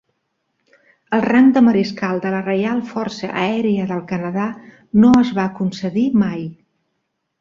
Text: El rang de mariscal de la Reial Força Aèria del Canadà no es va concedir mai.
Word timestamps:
El 1.17 1.21
rang 1.25 1.51
de 1.57 1.61
mariscal 1.65 2.23
de 2.23 2.31
la 2.35 2.39
Reial 2.47 2.81
Força 2.93 3.29
Aèria 3.43 3.85
del 3.93 4.01
Canadà 4.13 4.47
no 5.05 5.13
es 5.23 5.33
va 5.41 5.47
concedir 5.61 6.07
mai. 6.25 6.43